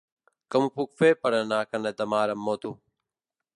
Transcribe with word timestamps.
Com 0.55 0.63
ho 0.67 0.71
puc 0.77 0.95
fer 1.01 1.09
per 1.27 1.31
anar 1.41 1.59
a 1.65 1.69
Canet 1.75 2.01
de 2.01 2.07
Mar 2.15 2.25
amb 2.35 2.45
moto? 2.49 2.75